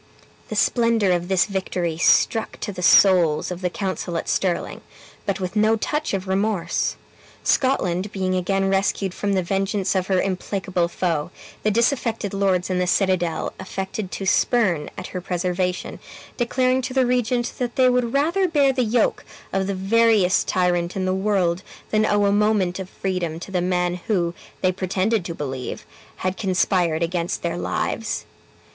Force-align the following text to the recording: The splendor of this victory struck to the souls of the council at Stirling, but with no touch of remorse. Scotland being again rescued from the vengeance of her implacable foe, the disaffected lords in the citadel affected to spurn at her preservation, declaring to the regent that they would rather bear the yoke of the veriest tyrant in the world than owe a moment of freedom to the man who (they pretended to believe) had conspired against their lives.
The 0.49 0.55
splendor 0.55 1.11
of 1.11 1.27
this 1.27 1.45
victory 1.45 1.95
struck 1.99 2.59
to 2.61 2.71
the 2.73 2.81
souls 2.81 3.51
of 3.51 3.61
the 3.61 3.69
council 3.69 4.17
at 4.17 4.27
Stirling, 4.27 4.81
but 5.27 5.39
with 5.39 5.55
no 5.55 5.75
touch 5.75 6.15
of 6.15 6.27
remorse. 6.27 6.95
Scotland 7.43 8.11
being 8.11 8.33
again 8.33 8.67
rescued 8.67 9.13
from 9.13 9.33
the 9.33 9.43
vengeance 9.43 9.93
of 9.93 10.07
her 10.07 10.19
implacable 10.19 10.87
foe, 10.87 11.29
the 11.61 11.69
disaffected 11.69 12.33
lords 12.33 12.67
in 12.71 12.79
the 12.79 12.87
citadel 12.87 13.53
affected 13.59 14.09
to 14.13 14.25
spurn 14.25 14.89
at 14.97 15.05
her 15.09 15.21
preservation, 15.21 15.99
declaring 16.35 16.81
to 16.81 16.95
the 16.95 17.05
regent 17.05 17.53
that 17.59 17.75
they 17.75 17.87
would 17.87 18.11
rather 18.11 18.47
bear 18.47 18.73
the 18.73 18.83
yoke 18.83 19.23
of 19.53 19.67
the 19.67 19.75
veriest 19.75 20.47
tyrant 20.47 20.95
in 20.95 21.05
the 21.05 21.13
world 21.13 21.61
than 21.91 22.07
owe 22.07 22.25
a 22.25 22.31
moment 22.31 22.79
of 22.79 22.89
freedom 22.89 23.39
to 23.39 23.51
the 23.51 23.61
man 23.61 23.97
who 24.07 24.33
(they 24.61 24.71
pretended 24.71 25.23
to 25.23 25.35
believe) 25.35 25.85
had 26.25 26.37
conspired 26.37 27.03
against 27.03 27.43
their 27.43 27.55
lives. 27.55 28.25